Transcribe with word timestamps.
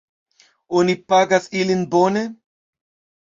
Oni 0.79 0.95
pagas 1.13 1.45
ilin 1.61 1.85
bone? 1.91 2.23